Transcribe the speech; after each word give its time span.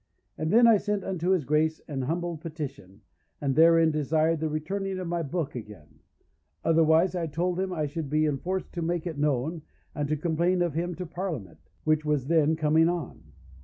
And 0.35 0.51
then 0.51 0.65
I 0.65 0.77
sent 0.77 1.03
unto 1.03 1.29
his 1.29 1.45
Grace 1.45 1.79
an 1.87 2.01
humble 2.01 2.35
petition, 2.35 3.01
and 3.39 3.53
therein 3.53 3.91
desired 3.91 4.39
the 4.39 4.49
returning 4.49 4.97
of 4.97 5.07
my 5.07 5.21
book 5.21 5.53
again; 5.53 5.99
otherwise 6.63 7.13
I 7.13 7.27
told 7.27 7.59
him 7.59 7.71
I 7.71 7.85
should 7.85 8.09
be 8.09 8.25
enforced 8.25 8.73
to 8.73 8.81
make 8.81 9.05
it 9.05 9.19
known, 9.19 9.61
and 9.93 10.09
to 10.09 10.17
complain 10.17 10.63
of 10.63 10.73
him 10.73 10.95
to 10.95 11.05
the 11.05 11.11
Parliament, 11.11 11.59
which 11.83 12.03
was 12.03 12.25
then 12.25 12.55
coming 12.55 12.89
on. 12.89 13.21